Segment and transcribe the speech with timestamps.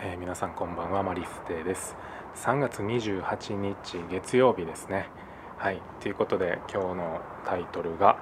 [0.00, 1.96] えー、皆さんこんばんはマリステです。
[2.36, 5.08] 3月28日月曜日ですね。
[5.56, 8.16] はいということで今日のタイトルが、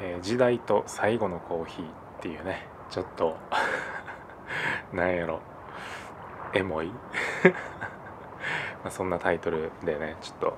[0.00, 3.36] えー、時代と最後のコーヒー」っていうねちょっと
[4.94, 5.40] なんやろ
[6.54, 6.92] エモい。
[8.84, 10.56] まそんなタイトルでねちょっと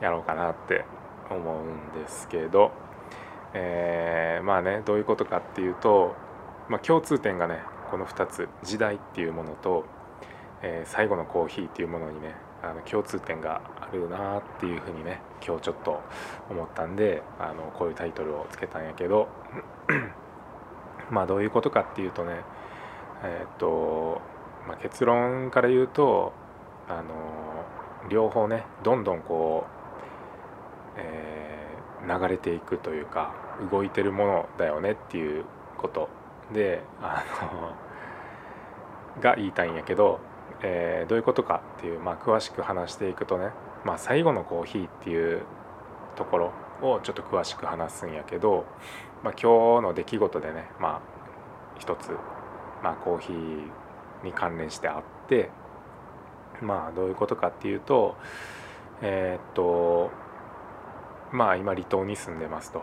[0.00, 0.84] やろうかなって
[1.28, 2.70] 思うんですけど、
[3.54, 6.14] えー、まあねどういうことかっていうと、
[6.68, 7.60] まあ、共通点がね
[7.90, 9.84] この2つ時代っていうものと、
[10.62, 16.00] えー、最後のコーヒーっていうものにねあの共通点があるなっていうふうにね今日ちょっと
[16.50, 19.28] 思ったんであのこういうタイトルをつけたんやけど
[21.10, 22.40] まあどういうことかっていうとね
[23.22, 24.20] えっ、と、
[24.68, 26.32] まあ、結論から言うと
[26.88, 29.66] あの両方ねどんどんこ
[30.96, 33.34] う、えー、流れていくというか
[33.70, 35.44] 動いてるものだよねっていう
[35.76, 36.08] こと
[36.52, 37.89] であの
[39.20, 40.20] が言いたいんやけど、
[40.62, 43.50] えー、どういうことかっていう、まあ、詳しく話していくとね、
[43.84, 45.42] まあ、最後のコーヒーっていう
[46.16, 48.66] ところをちょっと詳しく話すんやけど、
[49.22, 51.00] まあ、今日の出来事でね、まあ、
[51.78, 52.10] 一つ、
[52.82, 55.50] まあ、コーヒーに関連してあって
[56.60, 58.16] まあどういうことかっていうと
[59.02, 60.10] えー、っと
[61.32, 62.82] まあ今離島に住んでますと。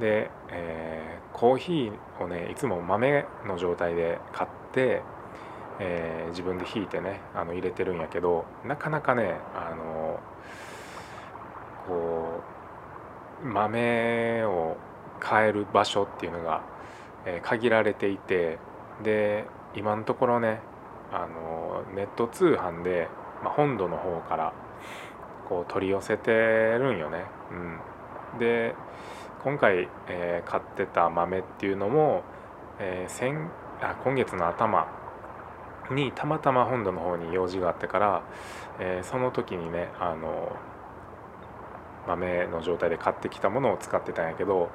[0.00, 5.02] で、えー、コーヒーをねいつも豆の状態で買って、
[5.78, 10.20] えー、自分でひいてねあの入れてるんやけどなかなかねあの
[11.86, 12.40] こ
[13.42, 14.76] う豆を
[15.20, 16.62] 買える場所っていうのが、
[17.26, 18.58] えー、限られていて
[19.02, 20.60] で今のところね
[21.12, 23.08] あのネット通販で、
[23.44, 24.52] まあ、本土の方から
[25.48, 27.24] こう取り寄せてるんよね。
[28.32, 28.74] うん、で
[29.44, 32.24] 今回、えー、買ってた豆っていうのも、
[32.80, 33.48] えー、先
[33.80, 34.88] あ今月の頭
[35.90, 38.22] にたまたま本土の方に用事があってから、
[38.78, 40.56] えー、その時にねあの
[42.06, 44.70] 豆の状態で買ってきたものを使ってたんやけど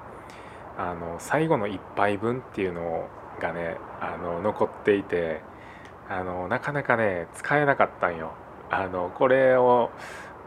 [0.78, 3.08] あの最後の1杯分っていうの
[3.40, 5.42] がねあの残っていて
[6.10, 8.34] あのなかなかね使えなかったんよ。
[8.70, 9.92] あのこれを、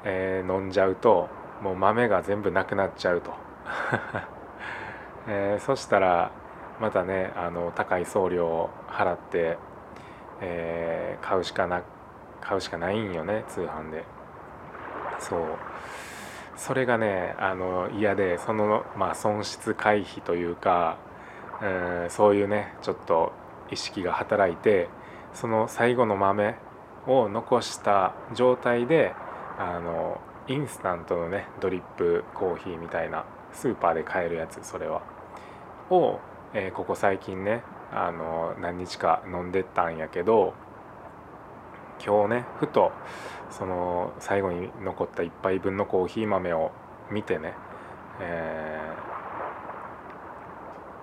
[0.05, 1.29] えー、飲んじゃうと
[1.63, 3.33] もう豆が全部なくなっちゃうと。
[5.29, 6.31] えー、そしたら
[6.81, 9.57] またねあの高い送料を払って、
[10.47, 11.83] えー、買うしかな
[12.41, 14.05] 買うしかないんよね通販で。
[15.19, 15.41] そう。
[16.57, 20.99] それがねあの嫌でその、まあ、損失回避というか、
[21.63, 23.33] えー、そういうねちょっと
[23.71, 24.89] 意識が働いて
[25.33, 26.55] その最後の豆
[27.07, 29.15] を残した状態で
[29.59, 35.03] あのインスタントのねドリップコーヒーみたいなスーパーで買えるやつそれは。
[35.91, 36.21] を、
[36.55, 37.63] えー、ここ最近ね
[37.93, 40.55] あの何日か飲んでったんやけど
[42.05, 42.93] 今日ねふと
[43.51, 46.73] その最後に残った1杯分のコーヒー豆を
[47.11, 47.55] 見てね、
[48.21, 48.81] え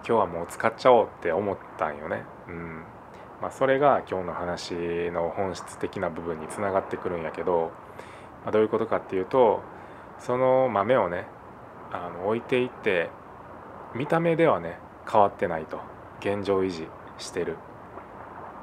[0.03, 2.23] ー、今日はもう使っちゃおうって思ったんよね。
[2.47, 2.83] うん
[3.41, 4.73] まあ、それが今日の話
[5.09, 7.71] の本質的な部分につながってくるんやけど、
[8.43, 9.63] まあ、どういうことかっていうと
[10.19, 11.25] その豆をね
[11.91, 13.09] あの置いていって
[13.95, 14.77] 見た目ではね
[15.11, 15.79] 変わってないと
[16.21, 16.87] 現状維持
[17.17, 17.57] してる。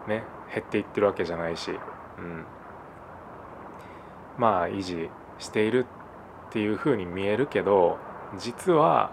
[0.08, 2.44] ね減っていってるわけじゃないし、うん、
[4.38, 5.86] まあ維持している
[6.48, 7.98] っていうふうに見えるけど
[8.38, 9.12] 実は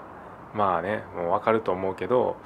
[0.55, 2.37] まあねもう分かると思うけど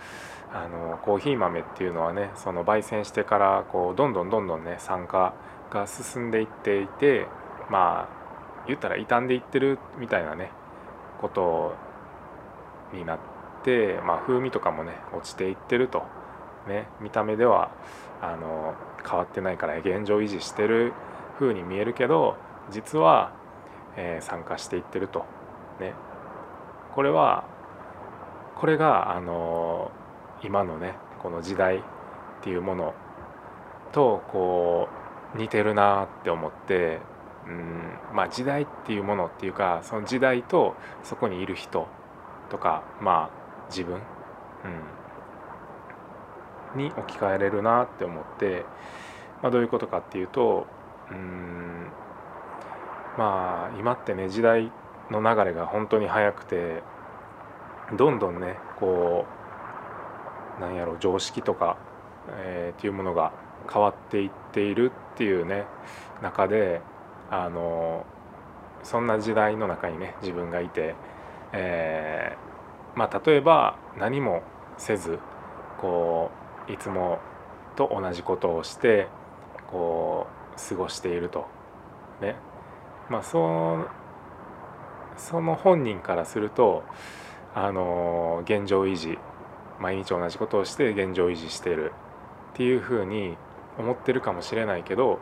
[0.51, 5.35] あのコーヒー豆っていうのはねその焙煎してからこうどんどんどんどんね酸化
[5.69, 7.27] が進んでいっていて
[7.69, 10.51] まあ言ったら傷んでいってるみたいなね
[11.21, 11.75] こと
[12.93, 13.23] になって、
[14.05, 16.03] まあ、風味とかもね落ちていってると、
[16.67, 17.71] ね、見た目では
[18.21, 18.73] あの
[19.07, 20.93] 変わってないから現状維持してる
[21.37, 22.37] 風に見えるけど
[22.71, 23.33] 実は、
[23.97, 25.25] えー、参加していってると、
[25.79, 25.93] ね、
[26.95, 27.45] これは
[28.55, 29.91] これがあの
[30.43, 31.81] 今のねこの時代っ
[32.41, 32.93] ていうもの
[33.91, 34.87] とこ
[35.35, 36.99] う似てるなって思って
[37.47, 41.87] うんまあ時代っていうものっていうかその時代とそこにいる人
[42.49, 44.01] とかまあ自分、
[46.75, 48.65] うん、に置き換えれるなって思って、
[49.41, 50.67] まあ、どういうことかっていうと
[51.11, 51.87] うん
[53.17, 54.71] まあ今ってね時代
[55.09, 56.83] の流れが本当に速くて
[57.97, 59.25] どんどんねこ
[60.57, 61.77] うなんやろう常識とか、
[62.29, 63.31] えー、っていうものが
[63.71, 65.65] 変わっていっているっていうね
[66.21, 66.81] 中で
[67.29, 68.05] あの
[68.83, 70.95] そんな時代の中にね自分がいて、
[71.51, 72.48] えー、
[72.99, 74.43] まあ、例えば何も
[74.77, 75.19] せず
[75.79, 76.31] こ
[76.67, 77.19] ういつも
[77.77, 79.07] と同じことをして
[79.71, 81.47] こう過ごしていると。
[82.21, 82.35] ね。
[83.09, 83.85] まあそ
[85.15, 86.83] その本人からすると
[87.55, 89.17] あの現状維持
[89.79, 91.93] 毎日同じことをして現状維持してる
[92.51, 93.37] っていうふうに
[93.77, 95.19] 思ってるかもしれないけど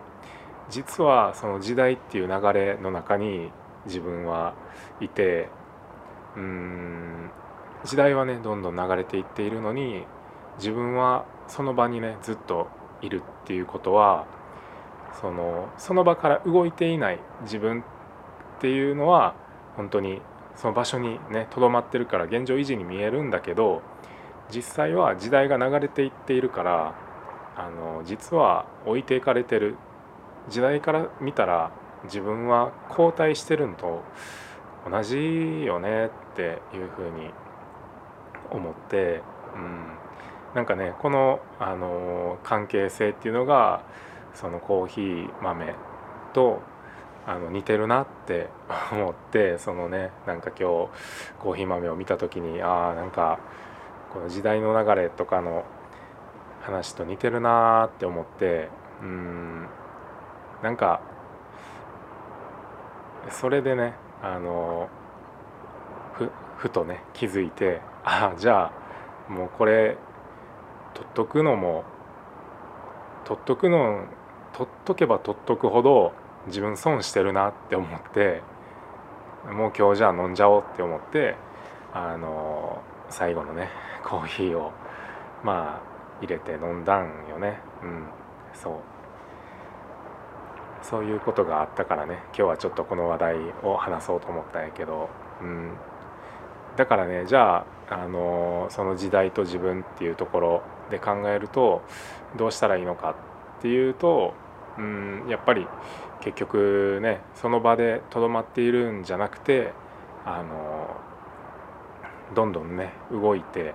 [0.72, 3.52] 実はその時代っていう流れの中に
[3.86, 4.56] 自分は
[5.00, 5.50] いて
[6.36, 7.32] うん
[7.86, 10.04] 時代はねどんどん流れていっているのに
[10.58, 12.68] 自分はその場にねずっと
[13.02, 14.26] いるっていうことは
[15.22, 17.84] そのその場から動いていない自分っ
[18.60, 19.36] ていうのは
[19.76, 20.22] 本当に
[20.56, 23.82] その場所にねとどまってるから現状維持に見えるんだけど
[24.50, 26.96] 実際は時代が流れていっているから
[27.56, 29.76] あの実は置いていかれてる。
[30.50, 31.72] 時代から見たら
[32.06, 34.04] 自分は後退してるのと
[34.90, 37.32] 同じよねっていうふうに
[38.52, 39.22] 思って、
[39.56, 39.88] うん、
[40.56, 43.84] なんかねこの、あの関係性っていうのが
[44.34, 45.74] そのコーヒー豆
[46.34, 46.62] と
[47.26, 48.50] あの似てるなって
[48.92, 50.64] 思ってそのねなんか今日
[51.40, 53.40] コーヒー豆を見た時にああなんか
[54.14, 55.64] この時代の流れとかの
[56.62, 58.70] 話と似てるなって思って
[59.02, 59.68] うん。
[60.62, 61.02] なんか
[63.30, 64.90] それでねあの
[66.14, 68.72] ふふとね気づいてああじゃ
[69.28, 69.98] あもうこれ
[70.94, 71.84] 取っとくのも
[73.26, 74.06] 取っとくの
[74.54, 76.14] 取っとけば取っとくほど
[76.48, 78.42] 自分損してるなって思って
[79.52, 81.36] もう今日じゃあ飲んじゃおうって思って
[81.94, 83.68] あの最後のね
[84.06, 84.72] コーヒーを
[85.44, 87.60] まあ入れて飲んだんよね。
[87.84, 88.06] うん
[88.54, 88.74] そう。
[90.82, 95.10] そういうことがあったからね今日はちょっとこの話題を話そうと思ったんやけど、
[95.42, 95.74] うん、
[96.78, 101.82] だからねじゃあ、あのその時代と自分っていうところで考えると
[102.38, 103.16] どうしたらいいのか
[103.58, 104.34] っていうと、
[104.78, 105.68] うん、やっぱり
[106.22, 109.74] 結局ねその場でとどまっているんじゃなくて、
[110.26, 110.96] あの
[112.36, 113.74] どんどんね動いて、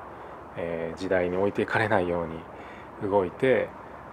[0.57, 3.69] えー、時代に置いていかれないように動いて、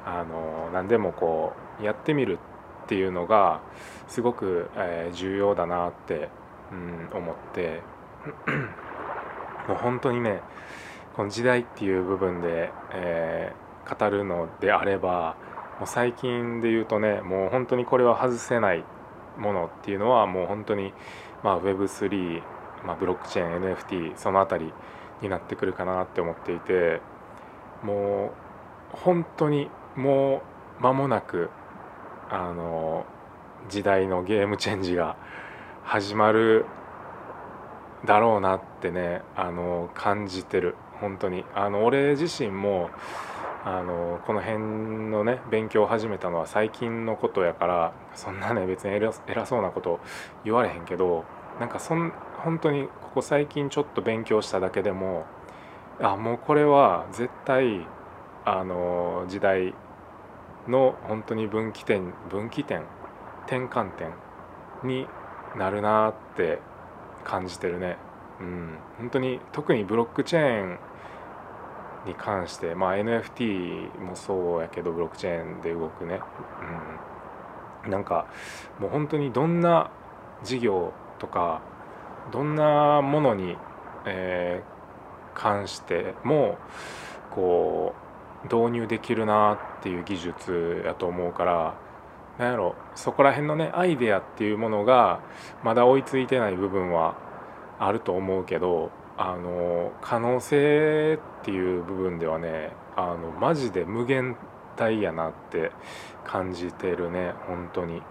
[0.06, 2.39] あの何でもこうやってみる
[2.85, 3.62] っていうのが
[4.07, 6.30] すごく、えー、重要だなって、
[6.71, 7.81] うん、思って
[9.68, 10.42] もう本当にね
[11.16, 15.36] この時代っていう部分で、えー、語るのであれば
[15.80, 18.83] もう最近で言うとねもう本当にこれは外せない
[19.38, 20.94] ものっていうのはもう本当に、
[21.44, 22.42] まあ、Web3、
[22.86, 24.74] まあ、ブロックチェーン NFT その辺り
[25.21, 27.01] になってくるかなって思っていて
[27.83, 28.33] も
[28.94, 30.42] う本当にも
[30.80, 31.50] う間もなく
[32.30, 33.06] あの
[33.69, 35.18] 時代のゲームチェンジが
[35.83, 36.66] 始まる
[38.05, 40.75] だろうなってねあの感じてる。
[40.99, 41.45] 本当に。
[41.55, 42.89] あの俺自身も
[43.65, 49.11] あのこの辺のね勉強を始めたのは最近のことやからそんなね別に偉
[49.45, 49.99] そうなこと
[50.45, 51.25] 言われへんけど
[51.59, 55.25] なんかそん本当にここ最近ちょっと勉強しただけでも
[56.01, 57.85] あもうこれは絶対
[58.45, 59.73] あの時代
[60.67, 62.83] の本当に分岐点分岐点
[63.45, 64.13] 転換点
[64.83, 65.05] に
[65.57, 66.59] なるなって
[67.29, 67.97] 感じてるね。
[68.39, 70.79] うん、本当に特にブロックチェーン
[72.07, 76.21] に関して、まあ、NFT もそうやけどブロックチェーンで動くね、
[77.85, 78.27] うん、なんか
[78.80, 79.92] もう本当にどんな
[80.44, 81.61] 事業とか
[82.31, 83.57] どんなものに、
[84.06, 86.57] えー、関しても
[87.30, 87.94] こ
[88.44, 91.88] う導入できるなっていう技術やと思うから
[92.39, 92.75] なんやろ。
[92.95, 95.19] そこら辺のねアイデアっていうものが
[95.63, 97.17] まだ追いついてない部分は
[97.77, 104.37] あると思うけどあの可能性っていう部分ではねあのマジで無限
[104.77, 105.71] 大やなって
[106.23, 108.01] 感じてるね本当に。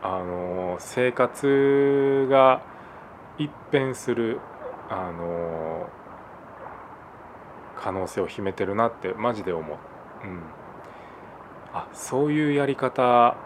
[0.00, 2.62] あの生活が
[3.36, 4.38] 一変する
[4.88, 5.90] あの
[7.76, 9.76] 可能性を秘めてるなってマジで思う、
[10.24, 10.40] うん、
[11.72, 13.36] あそういうやり方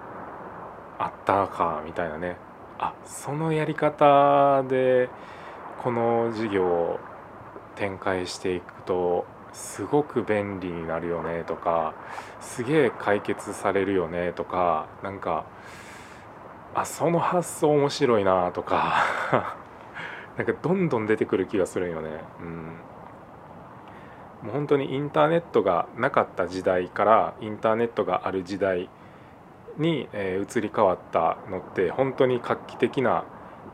[1.02, 2.36] あったかみたいなね
[2.78, 5.08] あそのやり方で
[5.82, 7.00] この事業を
[7.74, 11.94] 展開していくとすごく便利になるよねとか
[12.40, 15.44] すげえ解決されるよねとかなんか
[16.74, 19.04] あその発想面白いなとか
[20.38, 22.08] なんかどんどん出てくる気がするよね。
[22.40, 22.76] うん
[24.42, 28.88] もう本当にインターネットがなかった時代からインターネットがある時代
[29.78, 33.24] に、え、移り変わったのって本当に画期的な、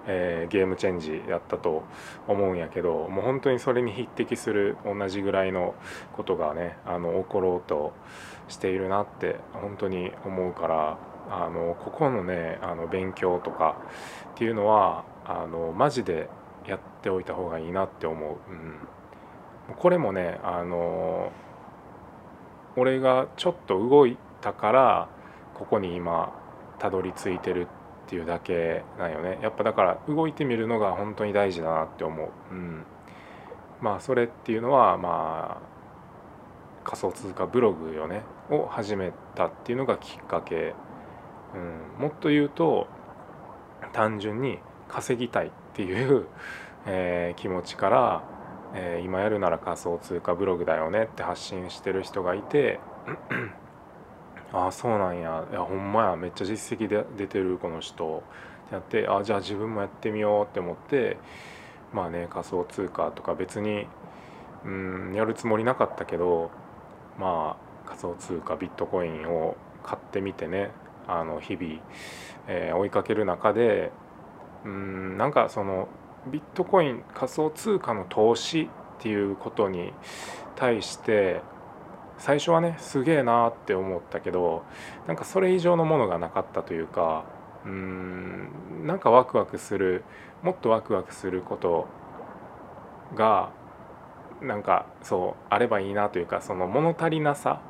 [0.06, 1.82] え、ゲームチェンジやったと
[2.26, 5.74] 思うんやけどもう本当にそれに匹敵する同じぐらいの
[6.16, 7.92] ことがねあの起ころうと
[8.48, 10.98] しているなって本当に思うから
[11.30, 13.76] あのここのねあの勉強とか
[14.30, 16.28] っていうのはあのマジで
[16.66, 18.36] やっておいた方がいいなって思う。
[19.68, 21.30] うん、これもねあの
[22.76, 25.08] 俺がちょっと動いたから
[25.58, 26.32] ここに今
[26.78, 27.66] たどり着いてる
[28.06, 29.38] っていうだけなんよね。
[29.42, 32.84] やっぱだから動いてみるのが本当に大事だなって思う、うん、
[33.80, 35.68] まあそれっていうのはまあ
[36.84, 38.22] 仮想通貨ブログよね。
[38.50, 40.74] を始めたっていうのがきっかけ、
[41.54, 41.58] う
[41.98, 42.86] ん、もっと言うと
[43.92, 46.26] 単純に稼ぎたいっていう、
[46.86, 48.22] えー、気持ちから、
[48.74, 52.80] えー、今やるなら仮想通貨ブログだよねって発信してる人がいて
[54.52, 55.44] あそうなんや。
[55.50, 56.16] いやほんまや。
[56.16, 58.22] めっちゃ実績で出てるこの人。
[58.22, 61.16] ってやってあじゃあ自分もやってみようって思って
[61.92, 63.86] まあね仮想通貨とか別に
[64.64, 66.50] うんやるつもりなかったけど
[67.18, 70.70] まあ仮想通貨ビットコインを買ってみてね
[71.06, 71.80] あの日々、
[72.46, 73.90] えー、追いかける中で
[74.64, 75.88] うんなんかその
[76.30, 79.92] ビットコイン仮想通貨の投資っていうことに
[80.56, 81.40] 対して
[82.18, 84.64] 最初はねすげえなって思ったけど
[85.06, 87.24] なんかそれ以上のものがなかったというか
[87.64, 90.04] うーんなんかワクワクする
[90.42, 91.86] もっとワクワクすること
[93.14, 93.50] が
[94.42, 97.60] なんかそうあればいいなというかその物足りなさ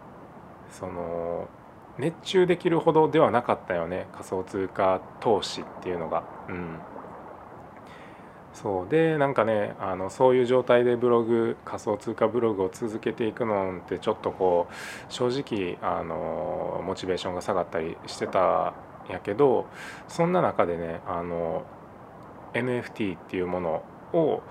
[0.71, 1.49] その
[1.99, 6.25] 熱中できるほどではなかったよね仮想通貨投資っていうのが。
[6.49, 6.79] うん
[8.61, 18.75] そうでなんかねあのそういう状態でブログ仮想通貨ブログを続けていくのってちょっとこう正直あのモチベーションが下がったりしてた
[19.09, 19.67] んやけど
[20.09, 21.63] そんな中でねあの
[22.55, 24.43] NFT っていうものを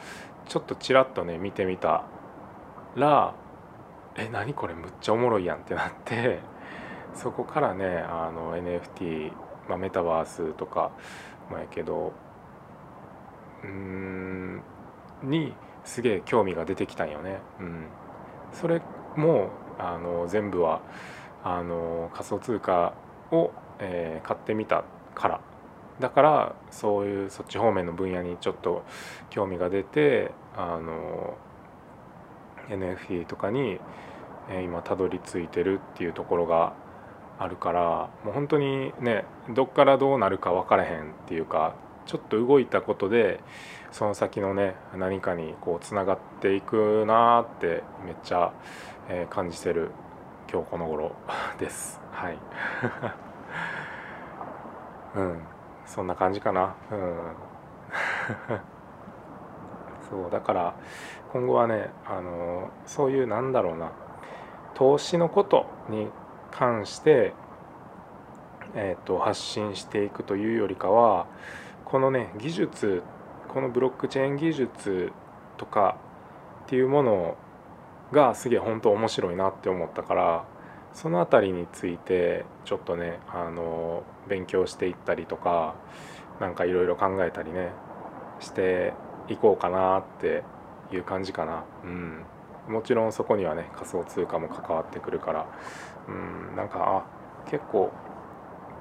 [0.48, 2.06] ちょっとちらっとね見てみた
[2.96, 3.36] ら
[4.16, 6.40] え何これむっちゃおもろいやんってなって
[7.14, 9.34] そこからねあの NFT、
[9.68, 10.92] まあ、メタバースとか
[11.50, 12.14] もやけど
[13.64, 14.62] うん。
[15.24, 17.40] にすげえ興味が出てきたんよね。
[17.60, 17.86] うん、
[18.54, 18.82] それ
[19.16, 19.50] も
[19.80, 20.82] あの全部は
[21.44, 22.94] あの仮想通貨
[23.32, 24.84] を、えー、買ってみた
[25.16, 25.42] から。
[26.00, 28.84] だからそういうそっち方面の分野にちょっと
[29.32, 31.36] 興味が出てあの
[32.70, 33.80] NFT とかに、
[34.48, 36.74] えー、今たどり着いてるっていうところが
[37.40, 41.74] あるからもう本当にねどっからどうなるか分からへんっていうか
[42.08, 43.42] ちょっと動いたことで
[43.92, 48.54] その先のね何かにこうつながっていくなってめっちゃ、
[49.10, 49.92] え、感じてる
[50.52, 51.12] 今日この頃
[51.60, 52.00] です。
[52.12, 52.40] はい。
[55.20, 55.42] うん。
[55.86, 56.76] そんな感じかな。
[56.92, 57.18] うん。
[60.10, 60.74] そうだから
[61.34, 63.92] 今後はねあのそういうなんだろうな
[64.74, 66.10] 投資のことに
[66.52, 67.34] 関して、
[68.74, 71.26] えーと発信していくというよりかは
[71.88, 73.02] このね技術
[73.48, 75.14] このブロックチェーン技術
[75.56, 75.98] とか
[76.66, 77.38] っていうもの
[78.12, 80.46] がすげえ本当面白いなって思ったから
[80.92, 85.76] その辺りについてちょっとねあの勉強していったりとか
[86.42, 87.72] 何かいろいろ考えたりね
[88.42, 88.94] して
[89.30, 90.44] いこうかなって
[90.92, 91.64] いう感じかな。
[91.86, 92.26] うん
[92.68, 95.48] もちろんそこにはね仮想通貨も関わってくるから
[96.10, 97.94] うんなんかあ結構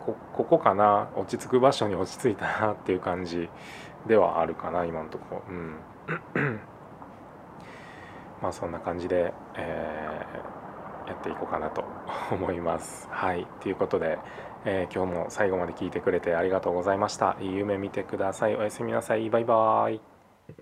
[0.07, 3.49] こここかな落ち着く場所に落ち着いたなっていう感じ
[4.07, 5.77] ではあるかな今のとこうん。
[8.41, 11.85] まあそんな感じで、えー、やっていこうかなと
[12.31, 13.09] 思います。
[13.11, 13.47] はい。
[13.61, 14.19] ということで、
[14.65, 17.37] えー、今日も最後まで聞いてくれてありがとうございました。
[17.41, 18.55] いい夢見てください。
[18.55, 19.29] おやすみなさい。
[19.31, 20.16] バイバーイ。